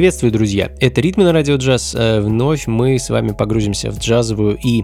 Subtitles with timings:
[0.00, 0.72] Приветствую, друзья!
[0.80, 1.94] Это «Ритмы на радио джаз».
[1.94, 4.82] Э, вновь мы с вами погрузимся в джазовую и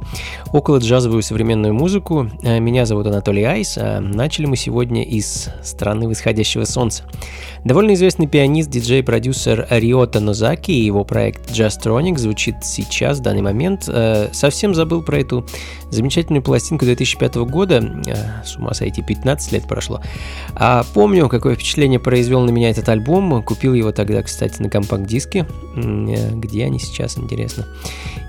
[0.53, 2.31] около джазовую современную музыку.
[2.43, 3.79] Э, меня зовут Анатолий Айс.
[3.79, 7.05] А начали мы сегодня из страны восходящего солнца.
[7.65, 13.41] Довольно известный пианист, диджей, продюсер Риота Нозаки и его проект Jazztronic звучит сейчас, в данный
[13.41, 13.85] момент.
[13.89, 15.47] Э, совсем забыл про эту
[15.89, 18.03] замечательную пластинку 2005 года.
[18.45, 20.03] С ума сойти, 15 лет прошло.
[20.55, 23.43] А помню, какое впечатление произвел на меня этот альбом.
[23.43, 25.47] Купил его тогда, кстати, на компакт диски.
[25.77, 27.67] Э, где они сейчас, интересно.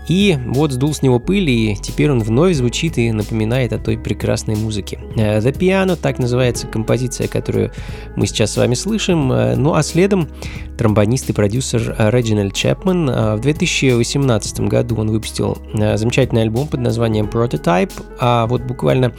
[0.08, 3.98] И вот сдул с него пыль, и теперь он вновь звучит и напоминает о той
[3.98, 5.00] прекрасной музыке.
[5.16, 7.72] Э, The Piano, так называется композиция, которую
[8.16, 9.32] мы сейчас с вами слышим.
[9.32, 10.30] Э, ну а следом
[10.78, 13.38] тромбонист и продюсер Реджинальд Чепман.
[13.38, 19.14] В 2018 году он выпустил замечательный альбом под названием Prototype, а вот буквально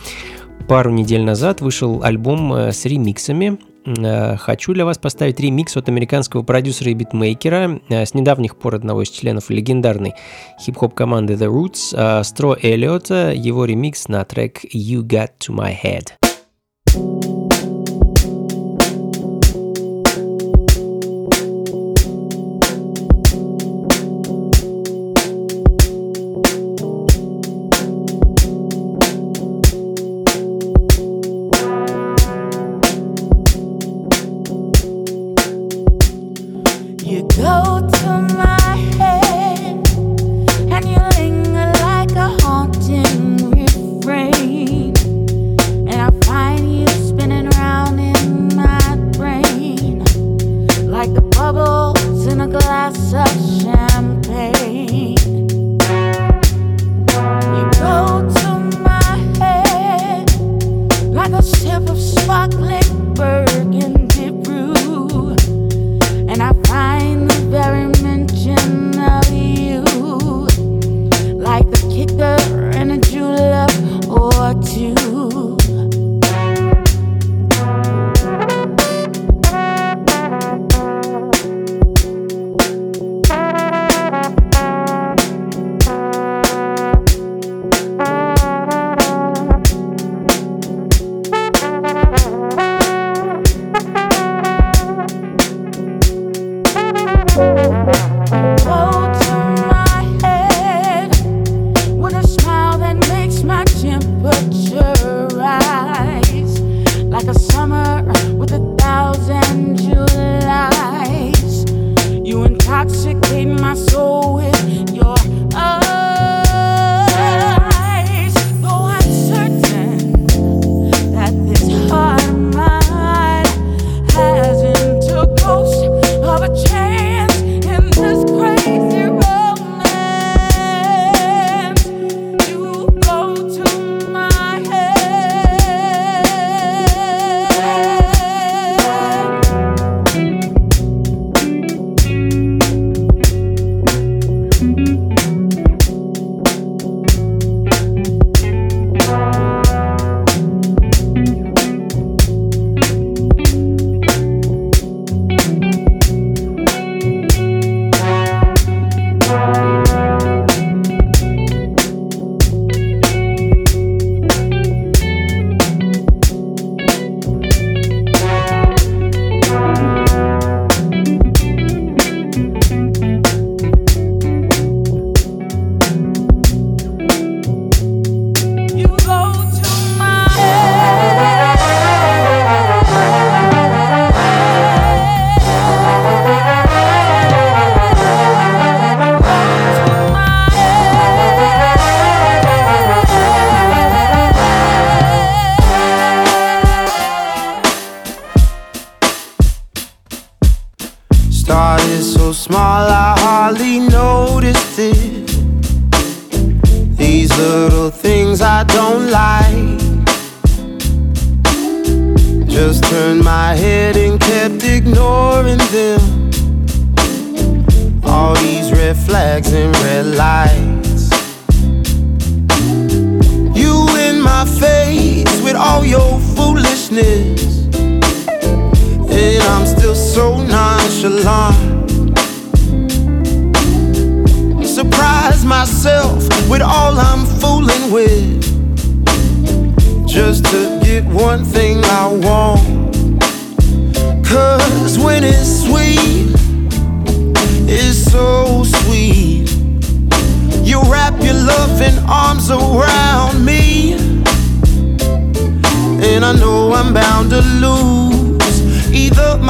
[0.69, 3.59] пару недель назад вышел альбом с ремиксами
[4.39, 9.03] хочу для вас поставить ремикс от американского продюсера и битмейкера, э, с недавних пор одного
[9.03, 10.15] из членов легендарной
[10.61, 15.75] хип-хоп команды The Roots, э, Стро Эллиота, его ремикс на трек You Got To My
[15.81, 16.19] Head.
[16.99, 17.48] spinning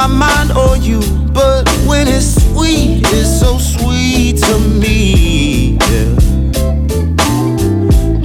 [0.08, 1.00] mind on you,
[1.32, 5.78] but when it's sweet, it's so sweet to me.
[5.90, 6.14] Yeah.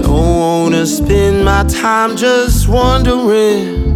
[0.01, 3.91] Don't wanna spend my time just wondering.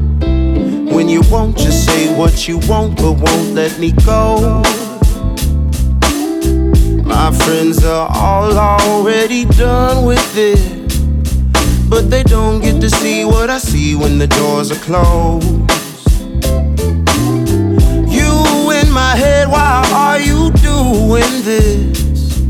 [0.93, 4.63] When you won't just say what you want, but won't let me go.
[7.03, 10.77] My friends are all already done with it.
[11.89, 15.66] But they don't get to see what I see when the doors are closed.
[19.09, 22.41] my head, why are you doing this?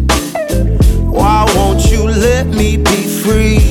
[1.18, 3.62] Why won't you let me be free?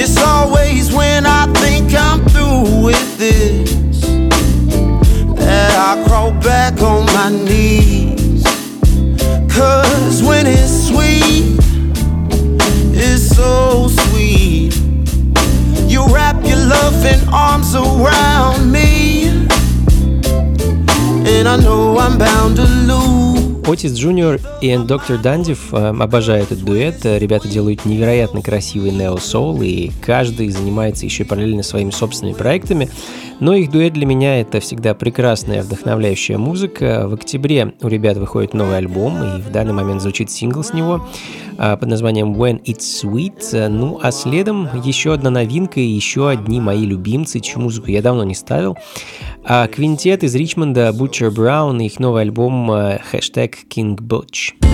[0.00, 4.00] It's always when I think I'm through with this
[5.44, 8.44] that I crawl back on my knees.
[9.56, 11.58] Cause when it's sweet,
[12.94, 14.72] it's so sweet.
[15.92, 18.93] You wrap your loving arms around me.
[21.34, 23.44] and I know I'm bound to lose.
[23.66, 27.06] Отис Джуниор и Доктор Дандив эм, обожают этот дуэт.
[27.06, 32.90] Э, ребята делают невероятно красивый нео-соул, и каждый занимается еще параллельно своими собственными проектами.
[33.40, 37.06] Но их дуэт для меня это всегда прекрасная вдохновляющая музыка.
[37.08, 41.06] В октябре у ребят выходит новый альбом, и в данный момент звучит сингл с него
[41.58, 43.68] а, под названием When It's Sweet.
[43.68, 48.24] Ну а следом еще одна новинка и еще одни мои любимцы, чью музыку я давно
[48.24, 48.76] не ставил.
[49.44, 54.73] А, Квинтет из Ричмонда Butcher Brown и их новый альбом а, хэштег King Butch.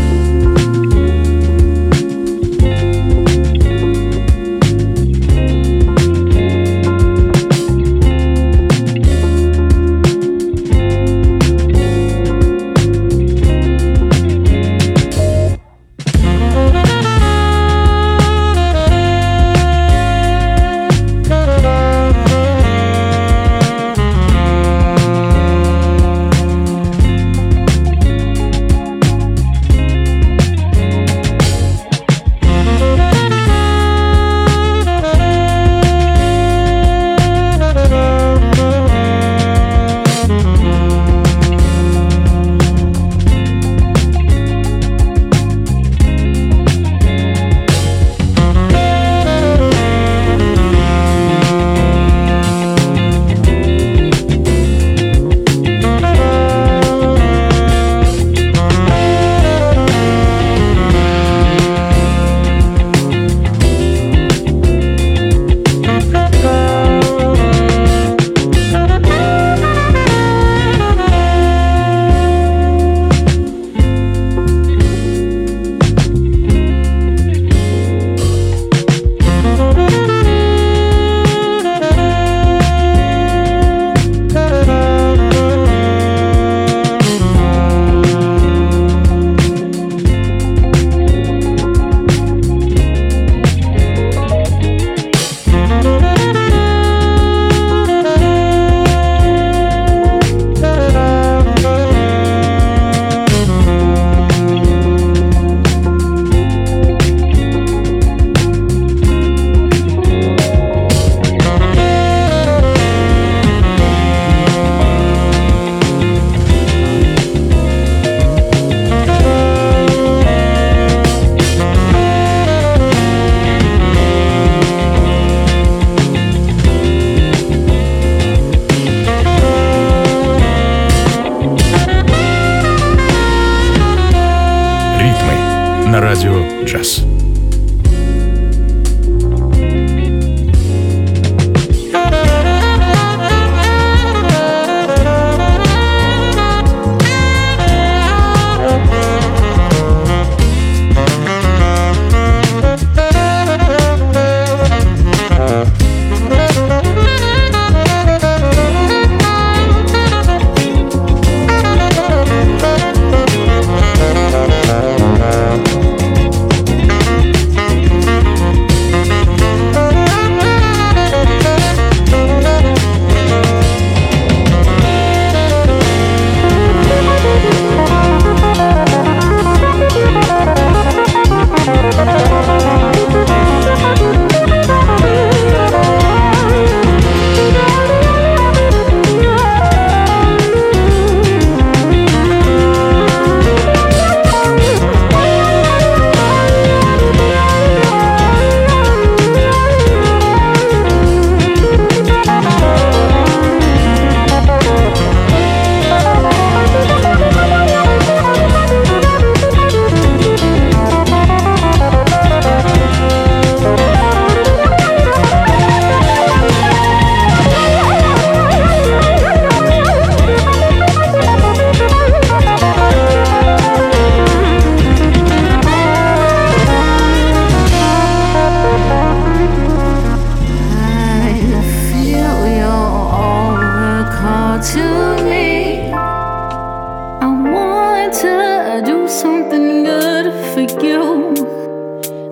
[136.20, 137.10] Radio Jazz.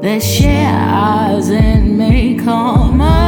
[0.09, 3.19] that shares in me call my.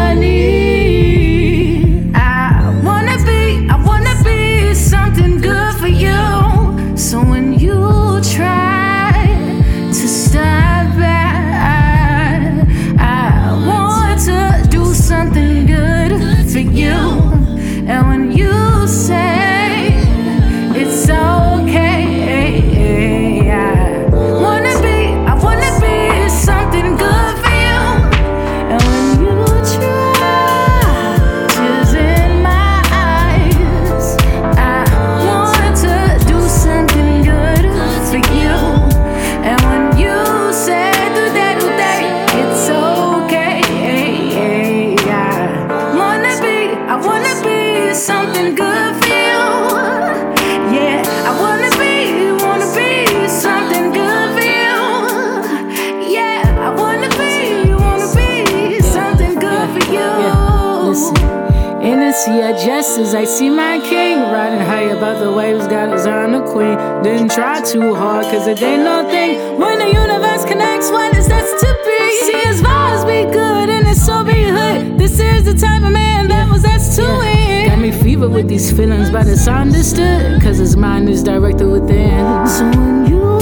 [62.31, 64.19] see her just as I see my king.
[64.21, 66.77] Riding high above the waves, got his on the queen.
[67.03, 69.59] Didn't try too hard, cause it ain't no thing.
[69.59, 72.01] When the universe connects, what is that to be?
[72.27, 74.99] See his vibes be good and his soul be hood.
[74.99, 77.67] This is the type of man that was that's to win.
[77.69, 82.47] Got me fever with these feelings, but it's understood, cause his mind is directed within.
[82.47, 83.39] So when you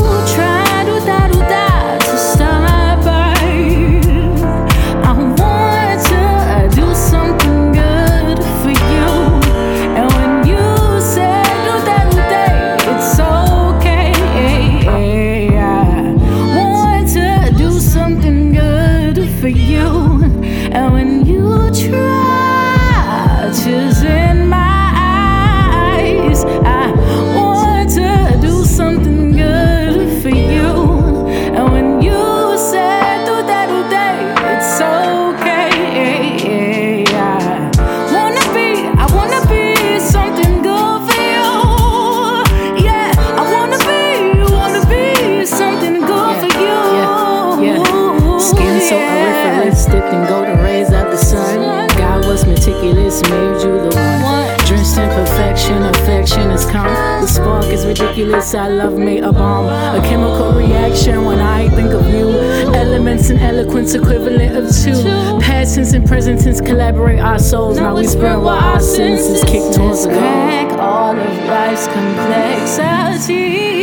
[58.55, 62.31] love me a bomb, a chemical reaction when I think of you.
[62.75, 65.39] Elements and eloquence equivalent of two.
[65.41, 67.79] Past tense and present tense collaborate our souls.
[67.79, 73.78] Now we spread while our senses kick towards the Crack all of life's complexities.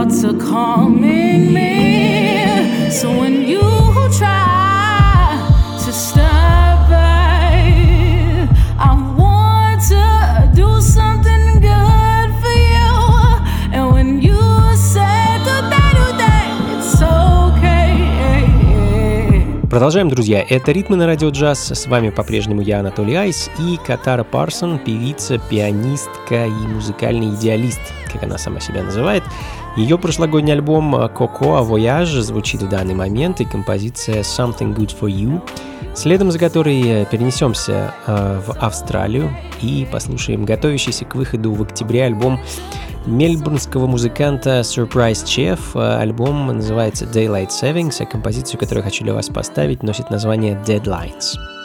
[0.00, 2.90] Thoughts are calming me.
[2.90, 3.70] So when you.
[19.70, 20.44] Продолжаем, друзья.
[20.46, 21.70] Это «Ритмы на радио джаз».
[21.70, 27.80] С вами по-прежнему я, Анатолий Айс, и Катара Парсон, певица, пианистка и музыкальный идеалист,
[28.12, 29.22] как она сама себя называет.
[29.76, 35.40] Ее прошлогодний альбом «Coco Voyage» звучит в данный момент, и композиция «Something Good For You»,
[35.94, 39.30] следом за которой перенесемся э, в Австралию
[39.62, 42.40] и послушаем готовящийся к выходу в октябре альбом
[43.06, 45.60] мельбурнского музыканта Surprise Chef.
[45.74, 51.59] Альбом называется Daylight Savings, а композицию, которую хочу для вас поставить, носит название Deadlines.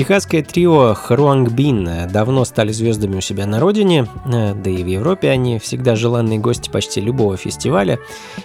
[0.00, 4.86] Техасское трио Хруанг Бин давно стали звездами у себя на родине, э, да и в
[4.86, 7.98] Европе они всегда желанные гости почти любого фестиваля.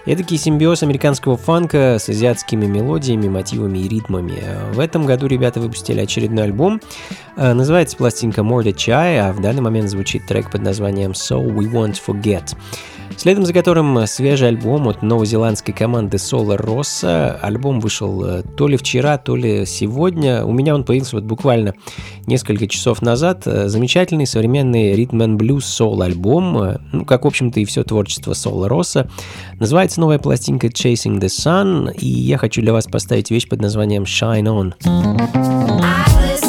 [0.05, 4.43] Эдакий симбиоз американского фанка с азиатскими мелодиями, мотивами и ритмами.
[4.73, 6.81] В этом году ребята выпустили очередной альбом.
[7.37, 11.71] Э, называется пластинка More Chai, а в данный момент звучит трек под названием So We
[11.71, 12.53] Won't Forget.
[13.17, 17.39] Следом за которым свежий альбом от новозеландской команды Solar Rossa.
[17.41, 20.45] Альбом вышел э, то ли вчера, то ли сегодня.
[20.45, 21.73] У меня он появился вот буквально
[22.27, 23.47] несколько часов назад.
[23.47, 27.83] Э, замечательный современный ритм and blues soul альбом, э, ну, как, в общем-то, и все
[27.83, 29.09] творчество Solar Rossa.
[29.59, 34.03] Называется новая пластинка Chasing the Sun, и я хочу для вас поставить вещь под названием
[34.03, 36.44] Shine On.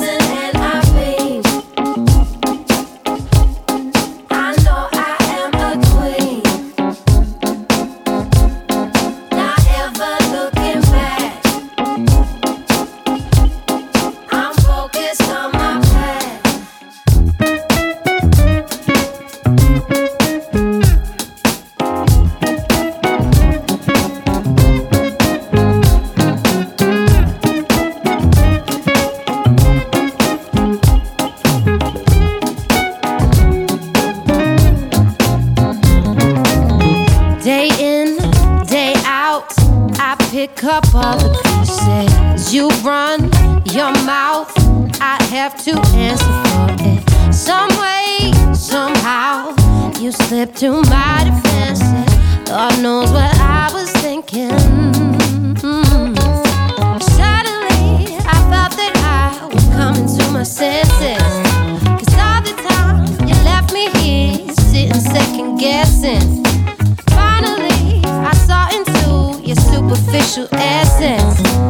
[69.88, 71.66] superficial essence.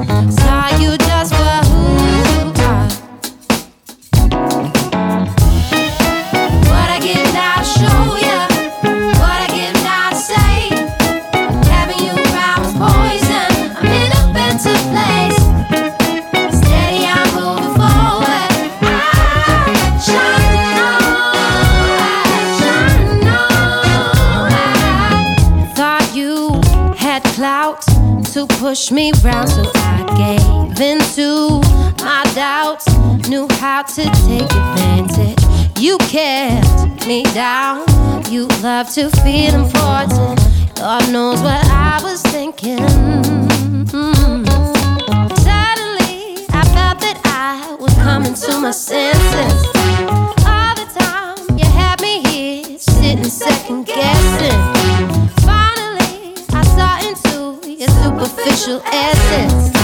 [28.86, 31.60] pushed me round, so I gave in to
[32.04, 32.86] my doubts.
[33.28, 35.42] Knew how to take advantage.
[35.78, 37.84] You kept me down.
[38.30, 40.40] You love to feel important.
[40.76, 42.78] God knows what I was thinking.
[43.88, 44.44] Mm-hmm.
[45.36, 49.75] Suddenly, I felt that I was coming to my senses.
[58.66, 59.75] special essence.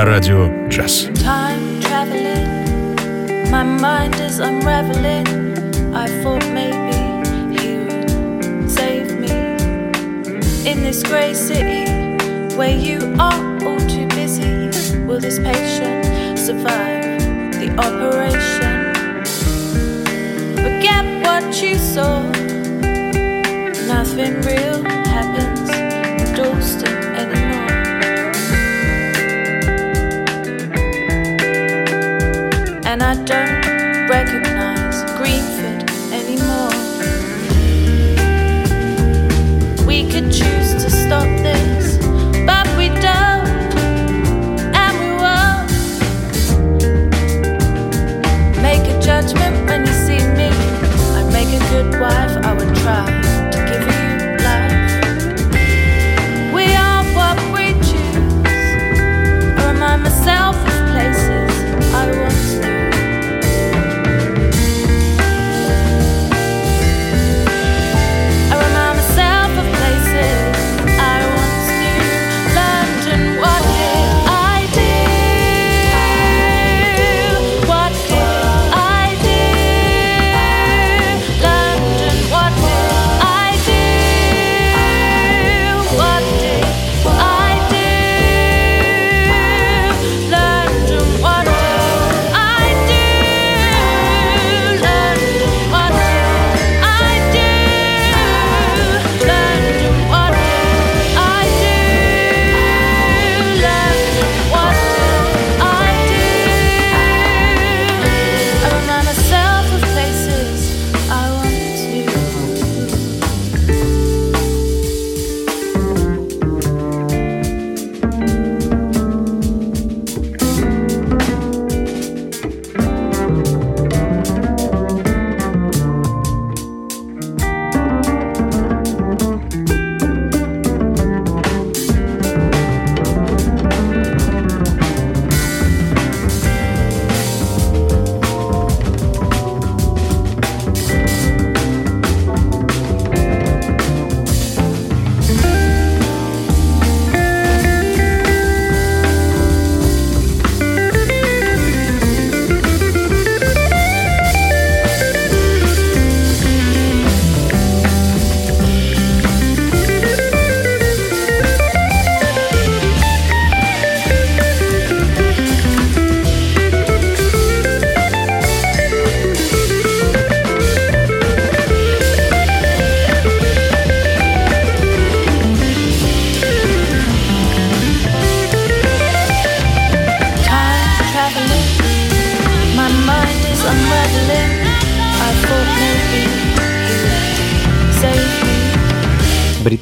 [0.00, 0.39] На радио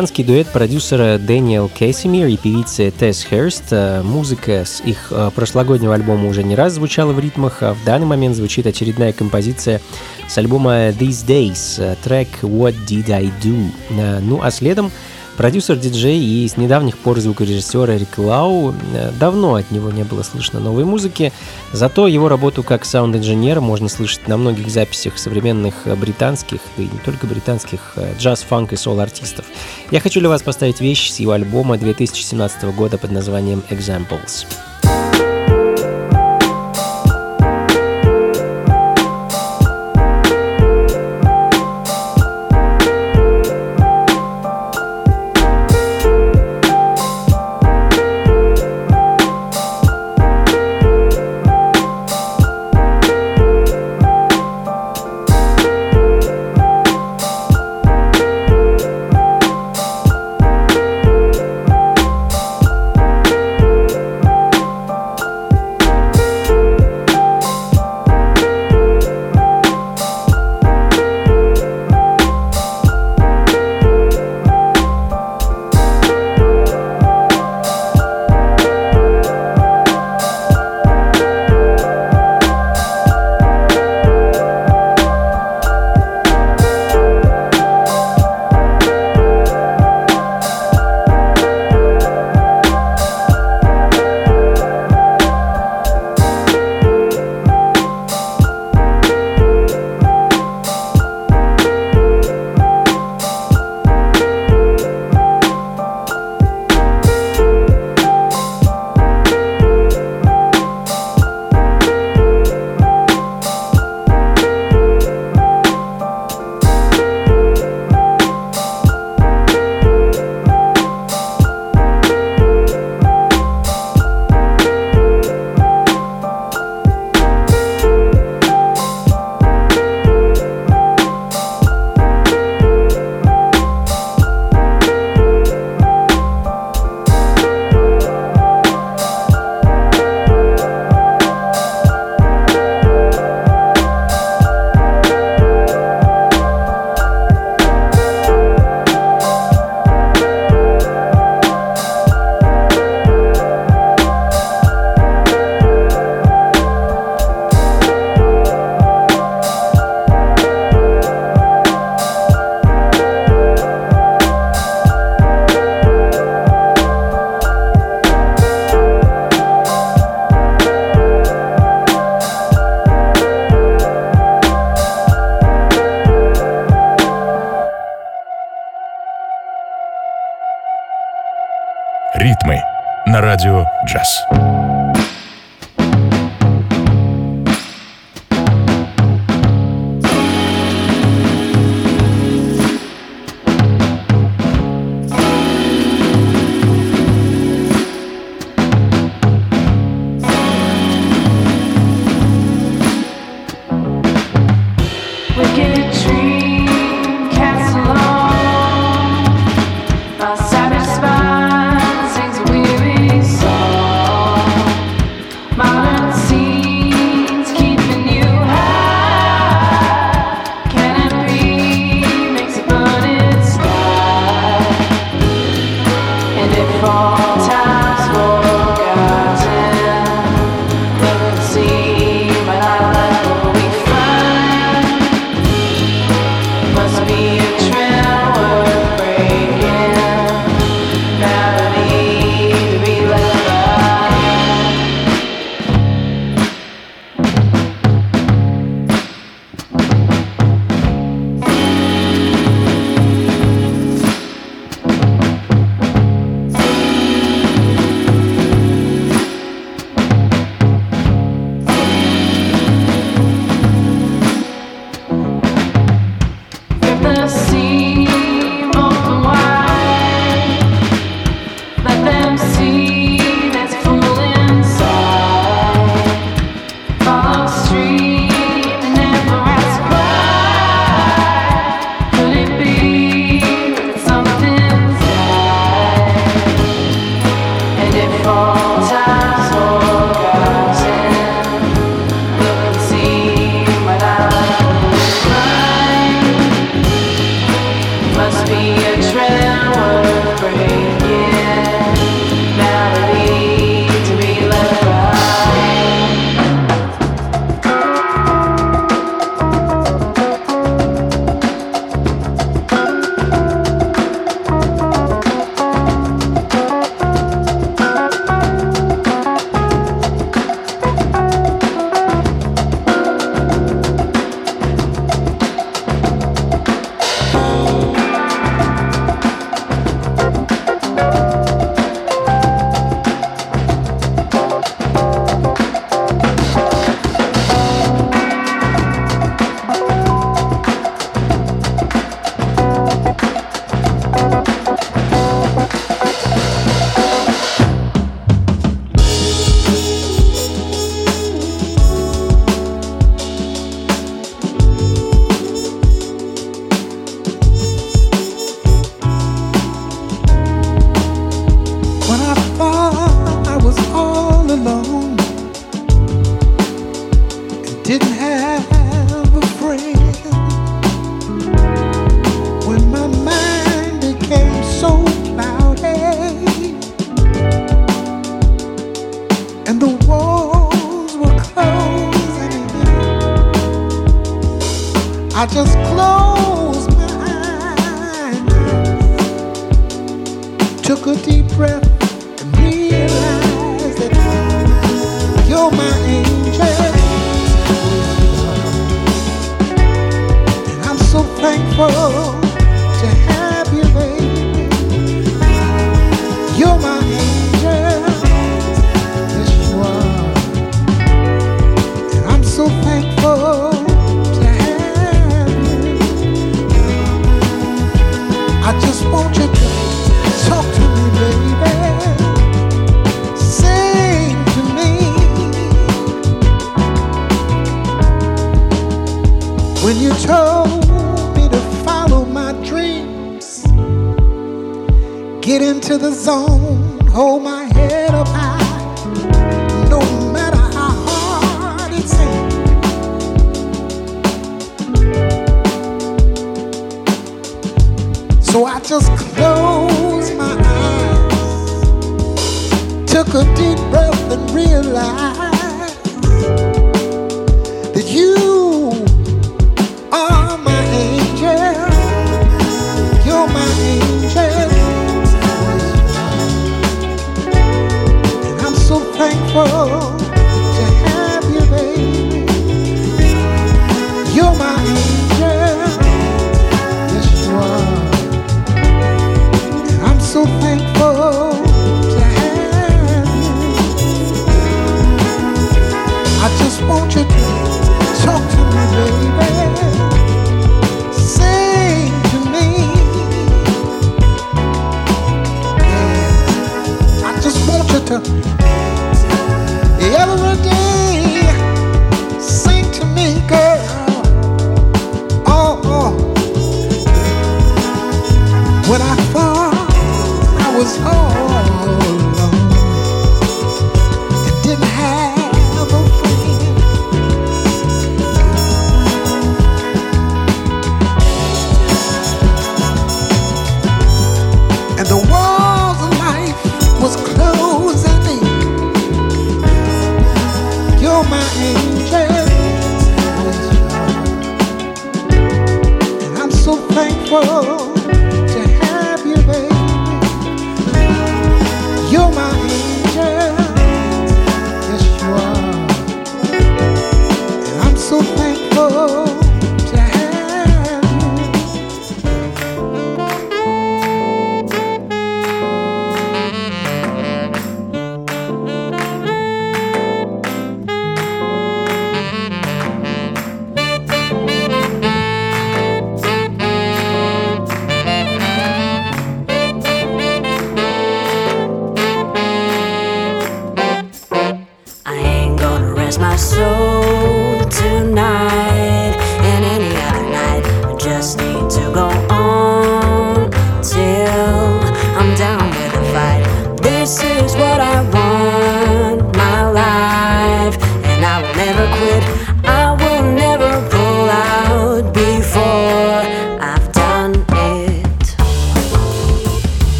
[0.00, 3.64] Британский дуэт продюсера Дэниел Кэссимир и певицы Тесс Херст.
[3.70, 7.84] Э, Музыка с их э, прошлогоднего альбома уже не раз звучала в ритмах, а в
[7.84, 9.78] данный момент звучит очередная композиция
[10.26, 14.20] с альбома These Days, э, трек What Did I Do.
[14.22, 14.90] Ну а следом
[15.40, 18.74] продюсер, диджей и с недавних пор звукорежиссер Эрик Лау.
[18.92, 21.32] Э, Давно от него не было слышно новой музыки,
[21.72, 26.86] зато его работу как саунд-инженера можно слышать на многих записях современных э, британских, да и
[26.88, 29.46] не только британских, э, джаз, фанк и сол-артистов.
[29.90, 34.44] Я хочу для вас поставить вещь с его альбома 2017 года под названием Examples.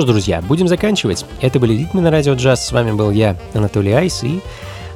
[0.00, 1.26] Что ж, друзья, будем заканчивать.
[1.42, 2.66] Это были ритмы на радио джаз.
[2.66, 4.40] С вами был я, Анатолий Айс, и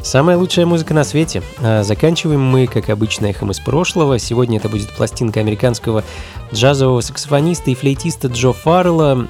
[0.05, 1.43] самая лучшая музыка на свете.
[1.61, 4.19] А, Заканчиваем мы, как обычно, эхом из прошлого.
[4.19, 6.05] Сегодня это будет пластинка американского
[6.53, 9.27] джазового саксофониста и флейтиста Джо Фаррелла,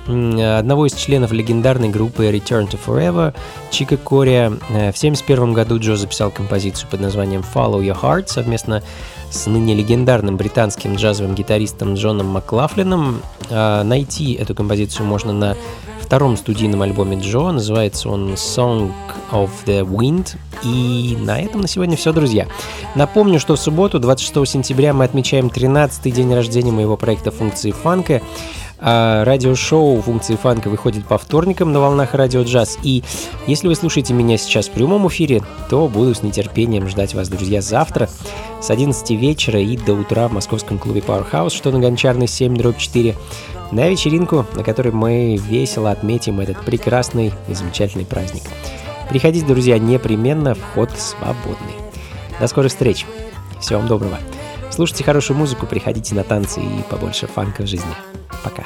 [0.58, 3.34] одного из членов легендарной группы Return to Forever,
[3.70, 4.52] Чика Кориа.
[4.68, 8.82] Э, В 1971 году Джо записал композицию под названием Follow Your Heart совместно
[9.30, 13.22] с ныне легендарным британским джазовым гитаристом Джоном Маклафлином.
[13.50, 15.56] А, Найти эту композицию можно на
[16.04, 17.50] втором студийном альбоме Джо.
[17.50, 18.92] Называется он Song
[19.32, 20.36] of the Wind.
[20.62, 22.46] И на этом на сегодня все, друзья.
[22.94, 28.22] Напомню, что в субботу, 26 сентября, мы отмечаем 13-й день рождения моего проекта «Функции фанка».
[28.86, 32.76] А, Радиошоу «Функции фанка» выходит по вторникам на волнах радио джаз.
[32.82, 33.02] И
[33.46, 37.62] если вы слушаете меня сейчас в прямом эфире, то буду с нетерпением ждать вас, друзья,
[37.62, 38.10] завтра
[38.60, 42.76] с 11 вечера и до утра в московском клубе Powerhouse, что на Гончарной 7 дробь
[42.76, 43.16] 4,
[43.72, 48.42] на вечеринку, на которой мы весело отметим этот прекрасный и замечательный праздник.
[49.08, 51.74] Приходите, друзья, непременно, вход свободный.
[52.38, 53.06] До скорых встреч.
[53.60, 54.18] Всего вам доброго.
[54.74, 57.94] Слушайте хорошую музыку, приходите на танцы и побольше фанка в жизни.
[58.42, 58.64] Пока.